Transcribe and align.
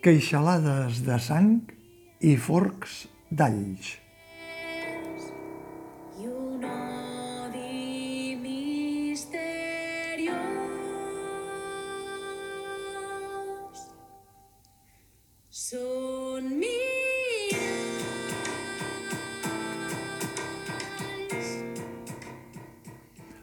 Queixalades 0.00 1.00
de 1.04 1.16
sang 1.20 1.62
i 2.20 2.36
forcs 2.36 3.06
d'alls. 3.32 4.09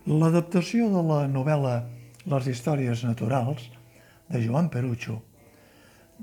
L'adaptació 0.08 0.86
de 0.88 1.02
la 1.04 1.26
novel·la 1.28 1.72
Les 2.32 2.46
històries 2.48 3.02
naturals, 3.04 3.66
de 4.32 4.40
Joan 4.40 4.70
Perucho, 4.72 5.18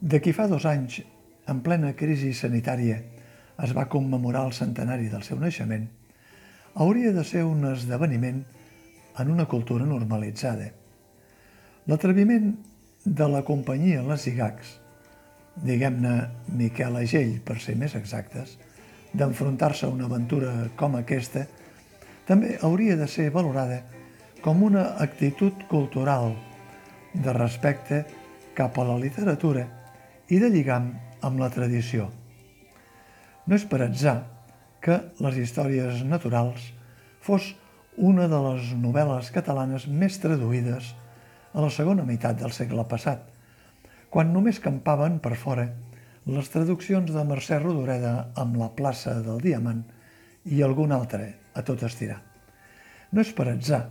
de 0.00 0.20
qui 0.24 0.32
fa 0.32 0.46
dos 0.48 0.64
anys, 0.64 1.02
en 1.52 1.58
plena 1.60 1.90
crisi 1.92 2.30
sanitària, 2.32 2.96
es 3.60 3.74
va 3.76 3.84
commemorar 3.92 4.46
el 4.48 4.54
centenari 4.56 5.10
del 5.12 5.26
seu 5.26 5.36
naixement, 5.36 5.84
hauria 6.80 7.12
de 7.12 7.24
ser 7.28 7.42
un 7.44 7.66
esdeveniment 7.74 8.38
en 9.20 9.32
una 9.34 9.44
cultura 9.44 9.84
normalitzada. 9.84 10.70
L'atreviment 11.84 12.54
de 13.04 13.28
la 13.28 13.42
companyia 13.44 14.06
Les 14.08 14.24
Igacs, 14.32 14.78
diguem-ne 15.60 16.14
Miquel 16.56 16.96
Agell 17.02 17.36
per 17.44 17.58
ser 17.60 17.76
més 17.76 17.98
exactes, 18.00 18.56
d'enfrontar-se 19.12 19.84
a 19.84 19.92
una 19.92 20.08
aventura 20.08 20.70
com 20.80 20.96
aquesta, 20.96 21.44
també 22.28 22.56
hauria 22.62 22.96
de 22.96 23.08
ser 23.10 23.30
valorada 23.32 23.82
com 24.44 24.62
una 24.64 24.84
actitud 25.00 25.64
cultural 25.70 26.34
de 27.14 27.32
respecte 27.36 28.04
cap 28.56 28.78
a 28.78 28.86
la 28.88 28.96
literatura 29.00 29.64
i 30.28 30.38
de 30.40 30.50
lligam 30.52 30.90
amb 31.24 31.40
la 31.40 31.50
tradició. 31.52 32.08
No 33.46 33.56
és 33.56 33.66
per 33.68 33.82
atzar 33.84 34.16
que 34.84 34.98
les 35.24 35.36
històries 35.40 36.02
naturals 36.08 36.72
fos 37.24 37.52
una 37.96 38.26
de 38.28 38.40
les 38.48 38.72
novel·les 38.80 39.30
catalanes 39.32 39.86
més 39.86 40.18
traduïdes 40.20 40.90
a 41.54 41.62
la 41.62 41.70
segona 41.70 42.04
meitat 42.08 42.40
del 42.40 42.52
segle 42.52 42.84
passat, 42.90 43.20
quan 44.10 44.32
només 44.32 44.60
campaven 44.62 45.20
per 45.22 45.36
fora 45.38 45.68
les 46.26 46.48
traduccions 46.50 47.12
de 47.12 47.24
Mercè 47.28 47.60
Rodoreda 47.60 48.14
amb 48.40 48.56
la 48.56 48.72
plaça 48.76 49.20
del 49.22 49.40
Diamant 49.44 49.84
i 50.44 50.62
algun 50.64 50.92
altre 50.92 51.43
a 51.54 51.62
tot 51.66 51.82
estirar. 51.86 52.20
No 53.12 53.22
és 53.22 53.32
per 53.36 53.48
atzar 53.50 53.86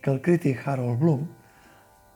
que 0.00 0.12
el 0.12 0.20
crític 0.24 0.62
Harold 0.66 0.98
Bloom, 1.00 1.26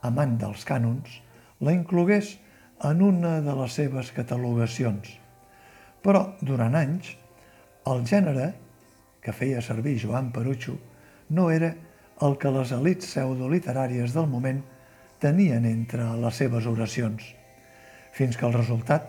amant 0.06 0.36
dels 0.40 0.64
cànons, 0.68 1.20
la 1.60 1.74
inclogués 1.74 2.36
en 2.84 3.02
una 3.02 3.38
de 3.44 3.54
les 3.58 3.76
seves 3.80 4.10
catalogacions. 4.14 5.08
Però, 6.04 6.34
durant 6.42 6.76
anys, 6.76 7.14
el 7.90 8.04
gènere 8.08 8.52
que 9.24 9.32
feia 9.32 9.62
servir 9.64 9.96
Joan 10.02 10.30
Perucho 10.32 10.76
no 11.30 11.48
era 11.50 11.72
el 12.24 12.36
que 12.38 12.52
les 12.52 12.72
elites 12.76 13.14
pseudoliteràries 13.14 14.14
del 14.14 14.28
moment 14.30 14.60
tenien 15.20 15.64
entre 15.64 16.06
les 16.20 16.36
seves 16.36 16.66
oracions, 16.68 17.24
fins 18.12 18.36
que 18.36 18.46
el 18.46 18.54
resultat, 18.54 19.08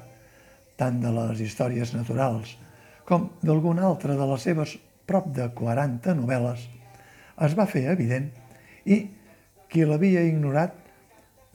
tant 0.80 1.02
de 1.04 1.12
les 1.14 1.42
històries 1.44 1.94
naturals 1.96 2.56
com 3.08 3.30
d'alguna 3.44 3.86
altra 3.88 4.16
de 4.18 4.28
les 4.32 4.44
seves 4.48 4.76
prop 5.06 5.28
de 5.36 5.48
40 5.58 6.16
novel·les, 6.18 6.66
es 7.46 7.56
va 7.58 7.68
fer 7.70 7.86
evident 7.92 8.30
i 8.86 9.02
qui 9.70 9.86
l'havia 9.86 10.24
ignorat 10.26 10.76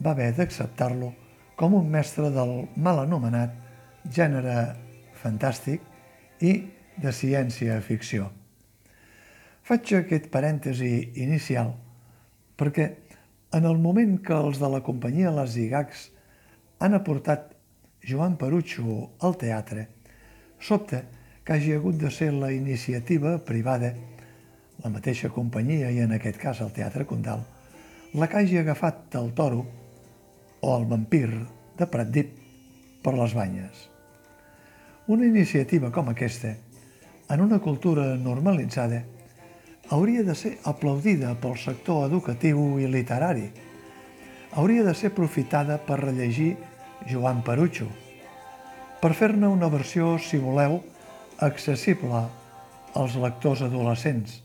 va 0.01 0.13
haver 0.13 0.31
d'acceptar-lo 0.37 1.11
com 1.57 1.75
un 1.77 1.89
mestre 1.93 2.31
del 2.33 2.53
mal 2.75 3.03
anomenat 3.03 3.53
gènere 4.09 4.55
fantàstic 5.21 5.83
i 6.41 6.53
de 7.01 7.13
ciència-ficció. 7.13 8.27
Faig 9.61 9.93
aquest 9.93 10.27
parèntesi 10.33 11.11
inicial 11.21 11.75
perquè 12.57 12.87
en 13.57 13.67
el 13.67 13.77
moment 13.83 14.17
que 14.25 14.33
els 14.33 14.59
de 14.61 14.69
la 14.71 14.81
companyia 14.85 15.33
Les 15.35 15.57
Igacs 15.59 16.07
han 16.81 16.97
aportat 16.97 17.51
Joan 18.07 18.37
Perucho 18.41 19.11
al 19.21 19.35
teatre, 19.37 19.87
sobta 20.57 21.03
que 21.43 21.53
hagi 21.53 21.73
hagut 21.73 21.95
de 21.97 22.11
ser 22.11 22.33
la 22.33 22.51
iniciativa 22.53 23.37
privada, 23.45 23.95
la 24.83 24.89
mateixa 24.89 25.29
companyia 25.29 25.89
i 25.91 26.01
en 26.01 26.13
aquest 26.13 26.37
cas 26.41 26.61
el 26.61 26.73
Teatre 26.73 27.05
Condal, 27.09 27.41
la 28.13 28.27
que 28.29 28.41
hagi 28.41 28.59
agafat 28.61 29.15
el 29.17 29.31
toro 29.33 29.65
o 30.61 30.75
el 30.77 30.85
vampir 30.85 31.29
de 31.77 31.87
Pratdip 31.87 32.35
per 33.01 33.15
les 33.17 33.33
banyes. 33.33 33.87
Una 35.07 35.25
iniciativa 35.25 35.89
com 35.91 36.11
aquesta, 36.11 36.53
en 37.31 37.41
una 37.41 37.59
cultura 37.59 38.13
normalitzada, 38.17 39.01
hauria 39.89 40.23
de 40.23 40.35
ser 40.35 40.57
aplaudida 40.63 41.33
pel 41.41 41.57
sector 41.57 42.05
educatiu 42.05 42.77
i 42.79 42.87
literari. 42.87 43.49
Hauria 44.53 44.83
de 44.83 44.93
ser 44.93 45.09
aprofitada 45.11 45.79
per 45.81 46.01
rellegir 46.03 46.53
Joan 47.09 47.41
Perucho, 47.41 47.87
per 49.01 49.15
fer-ne 49.17 49.47
una 49.49 49.71
versió, 49.71 50.17
si 50.21 50.37
voleu, 50.37 50.83
accessible 51.41 52.21
als 52.93 53.15
lectors 53.17 53.63
adolescents. 53.65 54.41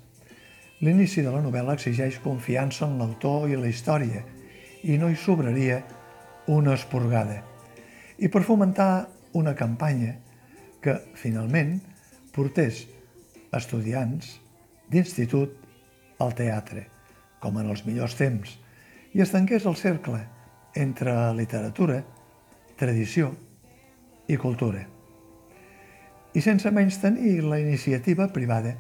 L'inici 0.81 1.23
de 1.25 1.33
la 1.33 1.43
novel·la 1.45 1.77
exigeix 1.77 2.19
confiança 2.25 2.87
en 2.89 2.97
l'autor 3.01 3.49
i 3.51 3.59
la 3.61 3.69
història 3.69 4.23
i 4.85 4.97
no 5.01 5.11
hi 5.11 5.17
sobraria 5.21 5.83
una 6.53 6.75
esporgada. 6.77 7.43
I 8.19 8.29
per 8.33 8.45
fomentar 8.49 9.09
una 9.37 9.55
campanya 9.57 10.15
que, 10.81 10.97
finalment, 11.19 11.79
portés 12.33 12.87
estudiants 13.57 14.37
d'institut 14.89 15.57
al 16.23 16.33
teatre, 16.37 16.87
com 17.41 17.61
en 17.61 17.73
els 17.73 17.85
millors 17.85 18.17
temps, 18.17 18.57
i 19.13 19.21
es 19.25 19.33
tanqués 19.33 19.69
el 19.69 19.77
cercle 19.77 20.23
entre 20.77 21.15
literatura, 21.37 22.03
tradició 22.77 23.33
i 24.29 24.37
cultura. 24.37 24.96
I 26.37 26.43
sense 26.45 26.69
menys 26.69 26.99
tenir 27.01 27.39
la 27.49 27.57
iniciativa 27.63 28.27
privada, 28.29 28.75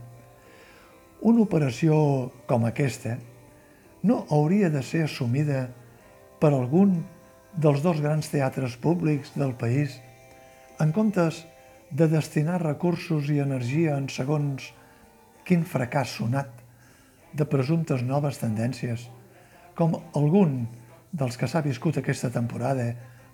una 1.24 1.40
operació 1.46 1.96
com 2.44 2.66
aquesta 2.68 3.14
no 4.04 4.18
hauria 4.28 4.68
de 4.70 4.82
ser 4.84 5.06
assumida 5.06 5.62
per 6.36 6.50
algun 6.52 6.98
dels 7.56 7.80
dos 7.80 8.02
grans 8.04 8.28
teatres 8.28 8.76
públics 8.76 9.32
del 9.40 9.54
país 9.56 9.96
en 10.84 10.92
comptes 10.92 11.46
de 11.88 12.10
destinar 12.12 12.60
recursos 12.60 13.32
i 13.32 13.40
energia 13.40 13.96
en 13.96 14.10
segons 14.12 14.68
quin 15.48 15.64
fracàs 15.64 16.12
sonat 16.18 16.52
de 17.32 17.48
presumptes 17.48 18.04
noves 18.04 18.36
tendències, 18.42 19.08
com 19.72 19.96
algun 20.12 20.66
dels 21.08 21.40
que 21.40 21.48
s'ha 21.48 21.64
viscut 21.64 22.02
aquesta 22.02 22.28
temporada 22.36 22.90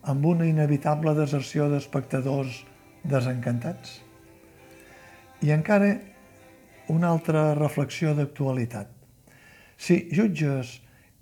amb 0.07 0.31
una 0.31 0.47
inevitable 0.47 1.19
deserció 1.19 1.67
d'espectadors 1.75 2.63
desencantats? 3.03 4.12
I 5.43 5.51
encara 5.51 5.89
una 6.95 7.09
altra 7.11 7.57
reflexió 7.59 8.13
d'actualitat. 8.15 8.93
Si 9.75 9.97
jutges 10.15 10.77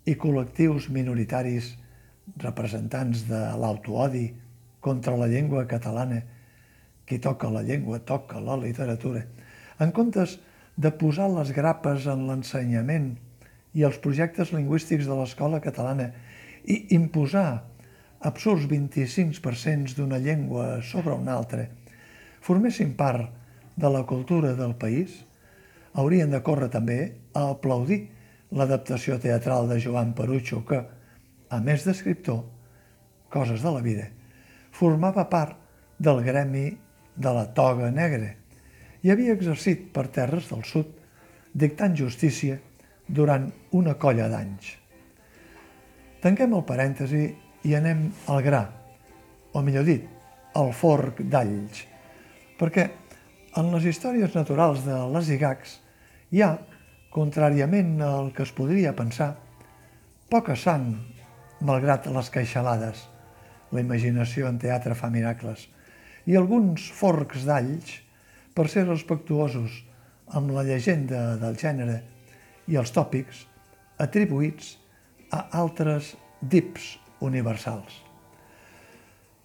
i 0.05 0.13
col·lectius 0.21 0.91
minoritaris 0.93 1.71
representants 2.45 3.23
de 3.31 3.41
l'autoodi 3.63 4.27
contra 4.85 5.17
la 5.17 5.31
llengua 5.31 5.65
catalana, 5.71 6.21
qui 7.09 7.17
toca 7.17 7.49
la 7.49 7.65
llengua 7.65 8.03
toca 8.05 8.45
la 8.45 8.59
literatura, 8.61 9.25
en 9.81 9.97
comptes 9.97 10.37
de 10.77 10.93
posar 11.01 11.31
les 11.33 11.57
grapes 11.57 12.05
en 12.05 12.29
l'ensenyament 12.29 13.15
i 13.73 13.89
els 13.89 13.97
projectes 14.05 14.53
lingüístics 14.53 15.09
de 15.09 15.17
l'escola 15.17 15.65
catalana 15.65 16.11
i 16.69 16.83
imposar 16.93 17.63
absurds 18.21 18.69
25% 18.69 19.97
d'una 19.97 20.21
llengua 20.21 20.83
sobre 20.85 21.17
una 21.17 21.41
altra, 21.41 21.71
formessin 22.45 22.93
part 23.01 23.40
de 23.81 23.91
la 23.91 24.05
cultura 24.05 24.53
del 24.55 24.75
país, 24.77 25.25
haurien 25.97 26.31
de 26.31 26.43
córrer 26.45 26.69
també 26.71 26.99
a 27.35 27.49
aplaudir 27.55 28.03
l'adaptació 28.53 29.19
teatral 29.23 29.69
de 29.71 29.79
Joan 29.81 30.13
Perucho 30.15 30.63
que, 30.67 30.81
a 31.51 31.59
més 31.65 31.87
d'escriptor, 31.87 32.45
coses 33.31 33.63
de 33.63 33.73
la 33.73 33.83
vida, 33.83 34.07
formava 34.71 35.27
part 35.31 35.57
del 35.99 36.23
gremi 36.27 36.69
de 37.17 37.33
la 37.35 37.47
toga 37.55 37.91
negra 37.95 38.35
i 39.03 39.11
havia 39.11 39.35
exercit 39.35 39.89
per 39.95 40.09
terres 40.13 40.51
del 40.51 40.65
sud, 40.69 40.87
dictant 41.53 41.97
justícia 41.97 42.59
durant 43.09 43.49
una 43.77 43.97
colla 43.99 44.29
d'anys. 44.31 44.77
Tanquem 46.21 46.53
el 46.55 46.67
parèntesi 46.69 47.25
i 47.65 47.75
anem 47.75 48.11
al 48.29 48.43
gra, 48.45 48.65
o 49.57 49.63
millor 49.65 49.87
dit, 49.89 50.05
al 50.55 50.73
forc 50.77 51.23
d'alls, 51.33 51.85
perquè 52.61 52.87
En 53.59 53.67
les 53.75 53.83
històries 53.91 54.31
naturals 54.39 54.85
de 54.85 54.95
les 55.11 55.29
Igacs 55.35 55.73
hi 56.31 56.43
ha, 56.47 56.53
contràriament 57.11 57.97
al 58.07 58.29
que 58.35 58.45
es 58.45 58.53
podria 58.55 58.93
pensar, 58.95 59.33
poca 60.31 60.55
sang, 60.55 60.93
malgrat 61.67 62.07
les 62.15 62.31
queixalades. 62.31 63.01
La 63.75 63.83
imaginació 63.83 64.47
en 64.47 64.61
teatre 64.63 64.95
fa 64.95 65.11
miracles. 65.11 65.65
I 66.31 66.39
alguns 66.39 66.85
forcs 66.95 67.43
d'alls, 67.49 67.97
per 68.55 68.69
ser 68.71 68.85
respectuosos 68.87 69.81
amb 70.39 70.55
la 70.55 70.63
llegenda 70.71 71.35
del 71.43 71.59
gènere 71.59 71.99
i 72.71 72.79
els 72.79 72.95
tòpics, 72.95 73.43
atribuïts 73.99 74.77
a 75.35 75.43
altres 75.59 76.15
dips 76.41 76.93
universals. 77.19 77.99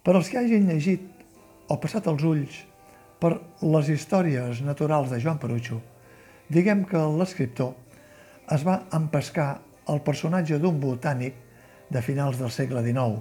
Per 0.06 0.14
als 0.14 0.30
que 0.30 0.38
hagin 0.38 0.70
llegit 0.70 1.02
o 1.66 1.80
passat 1.82 2.06
els 2.06 2.22
ulls 2.22 2.62
per 3.26 3.66
les 3.66 3.88
històries 3.90 4.60
naturals 4.62 5.10
de 5.10 5.18
Joan 5.18 5.40
Perucho, 5.42 5.80
diguem 6.52 6.84
que 6.86 7.00
l'escriptor 7.18 7.72
es 8.54 8.62
va 8.62 8.84
empescar 8.94 9.48
el 9.90 9.98
personatge 10.06 10.60
d'un 10.62 10.78
botànic 10.78 11.40
de 11.90 12.02
finals 12.06 12.38
del 12.38 12.52
segle 12.54 12.84
XIX. 12.86 13.18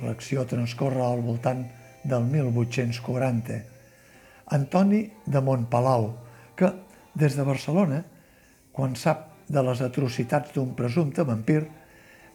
L'acció 0.00 0.46
transcorre 0.48 1.02
al 1.04 1.20
voltant 1.26 1.66
del 2.08 2.24
1840. 2.30 3.58
Antoni 4.56 5.02
de 5.26 5.42
Montpalau, 5.44 6.08
que 6.56 6.72
des 7.12 7.36
de 7.36 7.44
Barcelona, 7.44 8.00
quan 8.72 8.96
sap 8.96 9.26
de 9.48 9.64
les 9.64 9.82
atrocitats 9.84 10.54
d'un 10.56 10.72
presumpte 10.78 11.26
vampir, 11.28 11.66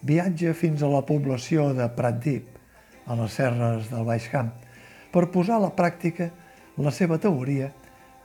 viatja 0.06 0.54
fins 0.54 0.82
a 0.82 0.92
la 0.92 1.02
població 1.02 1.72
de 1.74 1.90
Pratdip, 1.96 2.46
a 3.10 3.18
les 3.18 3.34
serres 3.34 3.90
del 3.90 4.06
Baix 4.06 4.30
Camp, 4.30 4.54
per 5.10 5.26
posar 5.34 5.58
a 5.58 5.66
la 5.66 5.74
pràctica 5.74 6.30
la 6.76 6.90
seva 6.90 7.18
teoria 7.22 7.70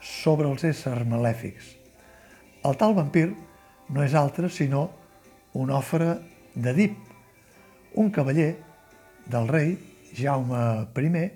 sobre 0.02 0.50
els 0.50 0.64
éssers 0.66 1.06
malèfics. 1.08 1.76
El 2.66 2.78
tal 2.80 2.96
vampir 2.98 3.28
no 3.94 4.04
és 4.04 4.16
altre 4.18 4.50
sinó 4.50 4.90
un 5.60 5.72
ofre 5.74 6.16
d'Edip, 6.56 6.98
un 7.96 8.10
cavaller 8.14 8.52
del 9.30 9.48
rei 9.50 9.76
Jaume 10.18 10.90
I 10.98 11.30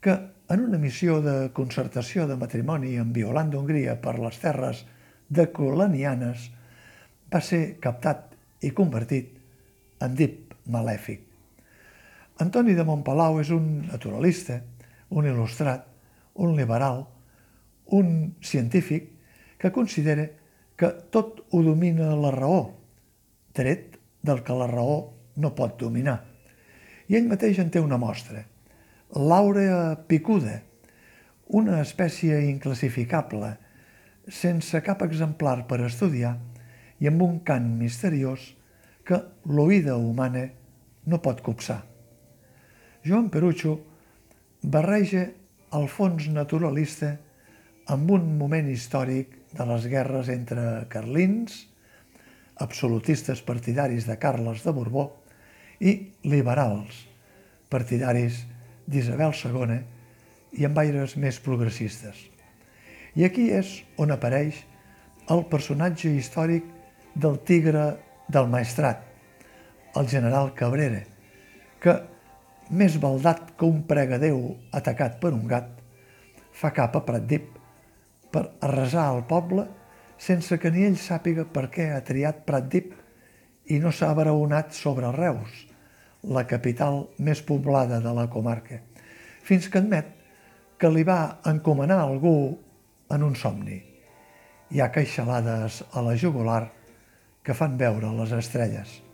que, 0.00 0.14
en 0.48 0.60
una 0.62 0.78
missió 0.78 1.20
de 1.22 1.50
concertació 1.54 2.26
de 2.26 2.36
matrimoni 2.38 2.96
amb 2.98 3.14
Violant 3.14 3.50
d'Hongria 3.50 3.96
per 4.02 4.18
les 4.18 4.38
terres 4.38 4.84
de 5.28 5.48
colonianes, 5.50 6.50
va 7.32 7.40
ser 7.42 7.78
captat 7.82 8.36
i 8.62 8.70
convertit 8.70 9.32
en 10.02 10.14
dip 10.14 10.54
malèfic. 10.70 11.22
Antoni 12.42 12.74
de 12.76 12.84
Montpalau 12.84 13.40
és 13.40 13.50
un 13.50 13.86
naturalista, 13.88 14.60
un 15.10 15.26
il·lustrat, 15.26 15.95
un 16.42 16.56
liberal, 16.56 17.04
un 17.86 18.36
científic 18.42 19.12
que 19.58 19.72
considera 19.72 20.28
que 20.76 20.90
tot 21.10 21.44
ho 21.50 21.62
domina 21.64 22.14
la 22.18 22.32
raó, 22.34 22.74
tret 23.56 23.96
del 24.22 24.42
que 24.44 24.56
la 24.56 24.66
raó 24.68 25.14
no 25.36 25.54
pot 25.56 25.78
dominar. 25.80 26.18
I 27.08 27.16
ell 27.16 27.30
mateix 27.30 27.60
en 27.62 27.70
té 27.70 27.80
una 27.80 27.98
mostra. 28.00 28.42
L'àurea 29.16 29.94
picuda, 30.10 30.58
una 31.56 31.80
espècie 31.80 32.42
inclassificable, 32.50 33.54
sense 34.26 34.82
cap 34.82 35.04
exemplar 35.06 35.62
per 35.70 35.84
estudiar 35.86 36.34
i 36.98 37.06
amb 37.08 37.22
un 37.22 37.38
cant 37.46 37.68
misteriós 37.78 38.50
que 39.06 39.20
l'oïda 39.46 39.94
humana 39.96 40.48
no 41.06 41.20
pot 41.22 41.40
copsar. 41.46 41.84
Joan 43.06 43.30
Perucho 43.30 43.76
barreja 44.62 45.28
el 45.74 45.88
fons 45.90 46.28
naturalista 46.30 47.16
amb 47.90 48.10
un 48.14 48.26
moment 48.38 48.68
històric 48.70 49.34
de 49.56 49.66
les 49.66 49.86
guerres 49.90 50.30
entre 50.30 50.86
carlins, 50.92 51.64
absolutistes 52.62 53.42
partidaris 53.46 54.06
de 54.06 54.16
Carles 54.18 54.62
de 54.64 54.72
Borbó, 54.72 55.10
i 55.80 55.92
liberals, 56.24 57.02
partidaris 57.68 58.44
d'Isabel 58.86 59.34
II 59.36 59.76
i 60.56 60.64
amb 60.64 60.78
aires 60.80 61.16
més 61.20 61.38
progressistes. 61.42 62.16
I 63.16 63.26
aquí 63.26 63.50
és 63.52 63.82
on 64.00 64.12
apareix 64.14 64.62
el 65.32 65.44
personatge 65.50 66.12
històric 66.14 66.64
del 67.16 67.38
tigre 67.44 67.96
del 68.32 68.48
maestrat, 68.52 69.02
el 69.96 70.08
general 70.08 70.52
Cabrera, 70.54 71.02
que, 71.80 71.94
més 72.70 72.96
baldat 73.02 73.52
que 73.58 73.66
un 73.68 73.82
pregadeu 73.86 74.40
atacat 74.74 75.20
per 75.22 75.32
un 75.34 75.46
gat, 75.50 75.68
fa 76.52 76.72
cap 76.74 76.96
a 76.96 77.04
Pratdip 77.06 77.52
per 78.32 78.46
arrasar 78.64 79.10
el 79.14 79.24
poble 79.28 79.66
sense 80.18 80.58
que 80.58 80.72
ni 80.72 80.86
ell 80.86 80.96
sàpiga 80.98 81.44
per 81.44 81.68
què 81.72 81.90
ha 81.92 82.02
triat 82.04 82.44
Pratdip 82.48 82.94
i 83.70 83.78
no 83.82 83.92
s'ha 83.92 84.10
abraonat 84.14 84.74
sobre 84.74 85.12
Reus, 85.14 85.50
la 86.22 86.46
capital 86.48 87.04
més 87.18 87.42
poblada 87.42 88.00
de 88.02 88.12
la 88.16 88.26
comarca, 88.32 88.80
fins 89.42 89.68
que 89.68 89.82
admet 89.82 90.12
que 90.78 90.90
li 90.92 91.04
va 91.06 91.38
encomanar 91.46 92.00
algú 92.02 92.36
en 93.12 93.22
un 93.22 93.36
somni. 93.38 93.78
Hi 94.72 94.82
ha 94.82 94.92
queixalades 94.92 95.82
a 95.92 96.02
la 96.02 96.16
jugular 96.18 96.66
que 97.46 97.54
fan 97.54 97.76
veure 97.78 98.10
les 98.18 98.32
estrelles. 98.34 99.05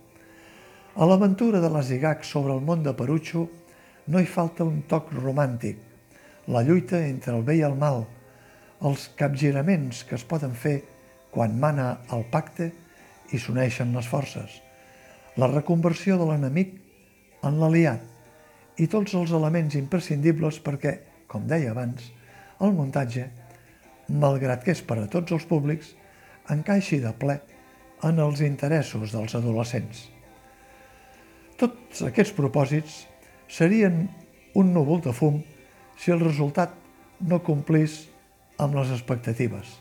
A 0.93 1.07
l'aventura 1.09 1.63
de 1.65 1.71
les 1.73 1.89
Igacs 1.97 2.29
sobre 2.35 2.53
el 2.53 2.61
món 2.61 2.83
de 2.85 2.93
Perucho 2.93 3.47
no 4.13 4.21
hi 4.21 4.27
falta 4.29 4.67
un 4.69 4.83
toc 4.91 5.09
romàntic, 5.17 5.79
la 6.53 6.61
lluita 6.67 7.01
entre 7.07 7.33
el 7.33 7.47
bé 7.47 7.57
i 7.57 7.63
el 7.65 7.79
mal, 7.81 8.03
els 8.85 9.07
capgiraments 9.17 10.03
que 10.05 10.19
es 10.19 10.27
poden 10.29 10.53
fer 10.53 10.83
quan 11.33 11.57
mana 11.65 11.89
el 12.13 12.27
pacte 12.29 12.69
i 13.33 13.41
s'uneixen 13.41 13.97
les 13.97 14.13
forces, 14.13 14.61
la 15.41 15.49
reconversió 15.49 16.21
de 16.21 16.29
l'enemic 16.29 16.77
en 17.41 17.57
l'aliat 17.63 18.05
i 18.77 18.85
tots 18.85 19.17
els 19.17 19.33
elements 19.33 19.81
imprescindibles 19.81 20.61
perquè, 20.61 20.99
com 21.25 21.49
deia 21.49 21.73
abans, 21.73 22.13
el 22.61 22.77
muntatge, 22.77 23.31
malgrat 24.13 24.61
que 24.61 24.77
és 24.77 24.85
per 24.85 25.01
a 25.01 25.09
tots 25.09 25.33
els 25.33 25.49
públics, 25.49 25.95
encaixi 26.53 27.01
de 27.01 27.17
ple 27.17 27.41
en 28.05 28.21
els 28.21 28.45
interessos 28.45 29.17
dels 29.17 29.41
adolescents. 29.41 30.11
Tots 31.63 32.01
aquests 32.03 32.35
propòsits 32.35 32.95
serien 33.47 34.09
un 34.59 34.73
núvol 34.75 34.99
de 35.05 35.13
fum 35.15 35.37
si 35.95 36.11
el 36.11 36.19
resultat 36.19 36.73
no 37.23 37.39
complís 37.47 38.01
amb 38.59 38.75
les 38.75 38.91
expectatives 38.91 39.77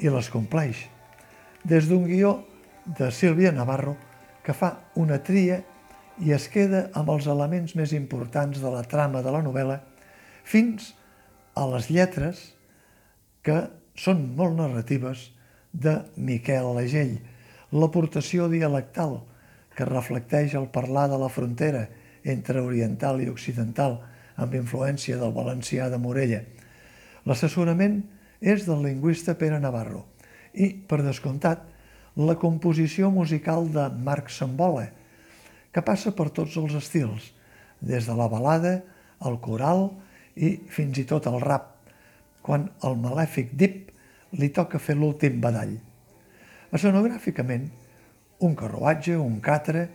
i 0.00 0.08
les 0.08 0.30
compleix. 0.32 0.78
Des 1.60 1.90
d'un 1.90 2.06
guió 2.08 2.38
de 2.86 3.10
Sílvia 3.12 3.52
Navarro 3.52 3.98
que 4.46 4.56
fa 4.56 4.70
una 4.96 5.18
tria 5.20 5.60
i 6.24 6.32
es 6.32 6.48
queda 6.48 6.86
amb 6.96 7.12
els 7.12 7.28
elements 7.28 7.76
més 7.76 7.92
importants 7.92 8.64
de 8.64 8.72
la 8.72 8.86
trama 8.88 9.20
de 9.20 9.34
la 9.34 9.44
novel·la 9.44 9.76
fins 10.48 10.94
a 11.52 11.66
les 11.68 11.90
lletres 11.92 12.46
que 13.44 13.60
són 13.92 14.30
molt 14.40 14.56
narratives 14.56 15.28
de 15.72 15.98
Miquel 16.16 16.72
Legell, 16.78 17.18
l'aportació 17.76 18.48
dialectal 18.48 19.20
que 19.76 19.88
reflecteix 19.88 20.54
el 20.58 20.68
parlar 20.72 21.08
de 21.10 21.18
la 21.20 21.30
frontera 21.32 21.86
entre 22.24 22.60
oriental 22.60 23.20
i 23.22 23.30
occidental 23.30 23.98
amb 24.40 24.54
influència 24.56 25.18
del 25.20 25.34
valencià 25.36 25.88
de 25.92 25.98
Morella. 26.00 26.40
L'assessorament 27.28 28.00
és 28.40 28.64
del 28.66 28.84
lingüista 28.86 29.36
Pere 29.36 29.60
Navarro 29.60 30.06
i, 30.54 30.72
per 30.72 31.02
descomptat, 31.04 31.66
la 32.16 32.36
composició 32.40 33.10
musical 33.14 33.68
de 33.70 33.86
Marc 34.02 34.32
Sambola, 34.32 34.88
que 35.70 35.82
passa 35.86 36.12
per 36.16 36.30
tots 36.34 36.56
els 36.58 36.74
estils, 36.74 37.30
des 37.80 38.08
de 38.08 38.16
la 38.16 38.28
balada, 38.28 38.80
el 39.24 39.38
coral 39.44 39.90
i 40.36 40.56
fins 40.72 40.98
i 40.98 41.06
tot 41.08 41.28
el 41.30 41.38
rap, 41.40 41.76
quan 42.42 42.66
el 42.84 42.96
malèfic 42.98 43.52
Dip 43.54 43.90
li 44.40 44.48
toca 44.54 44.80
fer 44.82 44.96
l'últim 44.96 45.40
badall. 45.42 45.76
Escenogràficament, 46.74 47.68
un 48.40 48.54
carruatge, 48.56 49.16
un 49.16 49.40
catre, 49.44 49.88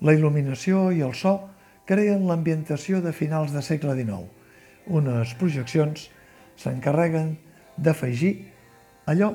la 0.00 0.14
il·luminació 0.16 0.88
i 0.96 1.02
el 1.04 1.14
so 1.16 1.34
creen 1.88 2.26
l'ambientació 2.28 3.00
de 3.04 3.12
finals 3.16 3.52
de 3.56 3.62
segle 3.64 3.96
XIX. 3.98 4.28
Unes 4.86 5.34
projeccions 5.40 6.08
s'encarreguen 6.60 7.34
d'afegir 7.76 8.34
allò 9.10 9.32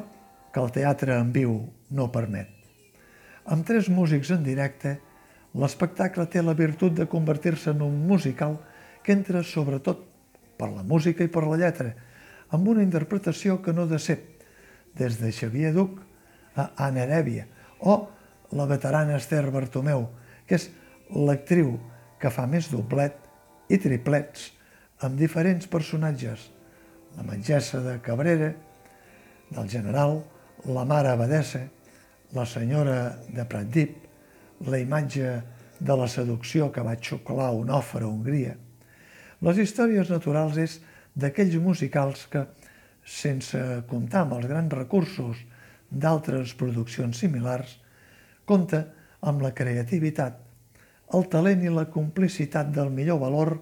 que 0.54 0.62
el 0.62 0.72
teatre 0.72 1.18
en 1.20 1.34
viu 1.36 1.58
no 1.92 2.12
permet. 2.14 2.50
Amb 3.46 3.66
tres 3.68 3.90
músics 3.94 4.32
en 4.34 4.46
directe, 4.46 4.96
l'espectacle 5.54 6.26
té 6.32 6.42
la 6.42 6.56
virtut 6.58 6.96
de 6.96 7.10
convertir-se 7.10 7.74
en 7.76 7.84
un 7.86 8.00
musical 8.08 8.58
que 9.04 9.14
entra 9.14 9.44
sobretot 9.44 10.02
per 10.58 10.72
la 10.72 10.84
música 10.84 11.24
i 11.26 11.32
per 11.32 11.44
la 11.46 11.60
lletra, 11.60 11.92
amb 12.50 12.68
una 12.72 12.84
interpretació 12.86 13.60
que 13.62 13.74
no 13.74 13.86
decep, 13.90 14.32
des 14.96 15.20
de 15.20 15.32
Xavier 15.36 15.74
Duc 15.76 16.00
a 16.56 16.70
Anna 16.88 17.04
Herèvia, 17.04 17.46
o 17.84 18.08
la 18.52 18.66
veterana 18.70 19.18
Esther 19.18 19.50
Bartomeu, 19.52 20.08
que 20.46 20.60
és 20.60 20.70
l'actriu 21.16 21.76
que 22.22 22.32
fa 22.34 22.46
més 22.50 22.70
doblet 22.72 23.18
i 23.70 23.80
triplets 23.82 24.52
amb 25.06 25.18
diferents 25.20 25.68
personatges, 25.68 26.50
la 27.18 27.26
metgessa 27.26 27.82
de 27.84 27.98
Cabrera, 28.06 28.52
del 29.50 29.70
general, 29.70 30.20
la 30.66 30.86
mare 30.86 31.12
abadessa, 31.14 31.62
la 32.34 32.46
senyora 32.46 33.16
de 33.30 33.46
Pratdip, 33.46 33.96
la 34.66 34.80
imatge 34.80 35.32
de 35.80 35.98
la 35.98 36.08
seducció 36.08 36.72
que 36.72 36.84
va 36.84 36.96
xuclar 36.98 37.52
un 37.54 37.72
òfer 37.74 38.04
a 38.04 38.10
Hongria. 38.10 38.56
Les 39.46 39.60
històries 39.62 40.10
naturals 40.10 40.58
és 40.58 40.80
d'aquells 41.16 41.58
musicals 41.62 42.26
que, 42.32 42.46
sense 43.06 43.60
comptar 43.86 44.24
amb 44.24 44.40
els 44.40 44.48
grans 44.50 44.74
recursos 44.74 45.38
d'altres 45.92 46.56
produccions 46.58 47.20
similars, 47.22 47.78
compta 48.46 48.86
amb 49.26 49.42
la 49.44 49.54
creativitat, 49.58 50.38
el 51.14 51.28
talent 51.30 51.64
i 51.66 51.74
la 51.74 51.88
complicitat 51.92 52.72
del 52.74 52.92
millor 52.94 53.20
valor 53.22 53.58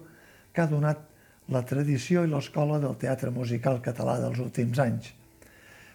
que 0.52 0.62
ha 0.62 0.70
donat 0.70 1.02
la 1.52 1.64
tradició 1.68 2.24
i 2.24 2.30
l'escola 2.30 2.78
del 2.80 2.96
teatre 3.00 3.32
musical 3.32 3.80
català 3.84 4.16
dels 4.20 4.40
últims 4.40 4.80
anys. 4.80 5.10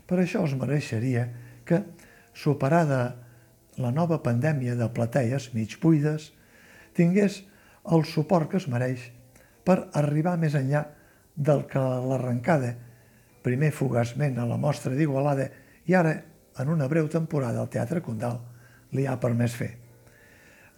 Per 0.05 0.19
això 0.21 0.43
es 0.45 0.55
mereixeria 0.57 1.25
que, 1.65 1.81
superada 2.33 3.15
la 3.79 3.91
nova 3.95 4.19
pandèmia 4.25 4.75
de 4.77 4.89
platees 4.93 5.49
mig 5.53 5.77
buides, 5.81 6.31
tingués 6.97 7.43
el 7.89 8.05
suport 8.05 8.51
que 8.51 8.59
es 8.59 8.67
mereix 8.69 9.09
per 9.65 9.87
arribar 9.97 10.37
més 10.37 10.55
enllà 10.57 10.83
del 11.35 11.65
que 11.69 11.79
l'arrencada, 11.79 12.73
primer 13.45 13.71
fugaçment 13.71 14.37
a 14.37 14.47
la 14.49 14.57
mostra 14.59 14.93
d'Igualada 14.93 15.47
i 15.87 15.95
ara, 15.95 16.17
en 16.59 16.69
una 16.73 16.89
breu 16.91 17.07
temporada 17.07 17.61
al 17.61 17.69
Teatre 17.71 18.01
Condal, 18.03 18.39
li 18.95 19.05
ha 19.07 19.19
permès 19.21 19.55
fer. 19.55 19.73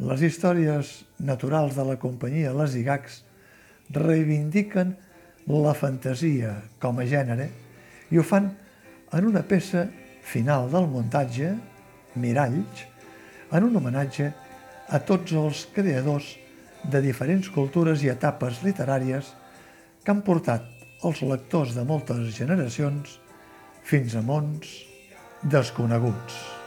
Les 0.02 0.24
històries 0.26 0.92
naturals 1.22 1.76
de 1.78 1.86
la 1.86 1.98
companyia 2.02 2.56
Les 2.58 2.76
Igacs 2.80 3.22
reivindiquen 3.94 4.96
la 5.52 5.74
fantasia 5.76 6.54
com 6.80 7.00
a 7.02 7.06
gènere 7.06 7.50
i 8.12 8.20
ho 8.20 8.24
fan 8.24 8.48
en 9.12 9.28
una 9.28 9.44
peça 9.44 9.88
final 10.22 10.70
del 10.72 10.88
muntatge, 10.88 11.52
Miralls, 12.16 12.86
en 13.52 13.68
un 13.68 13.76
homenatge 13.76 14.30
a 14.88 15.00
tots 15.08 15.36
els 15.36 15.66
creadors 15.76 16.30
de 16.84 17.02
diferents 17.04 17.50
cultures 17.54 18.04
i 18.04 18.12
etapes 18.14 18.62
literàries 18.66 19.34
que 20.04 20.14
han 20.14 20.24
portat 20.26 20.66
els 21.06 21.22
lectors 21.26 21.76
de 21.76 21.86
moltes 21.88 22.32
generacions 22.38 23.20
fins 23.84 24.16
a 24.16 24.26
mons 24.26 24.74
desconeguts. 25.44 26.61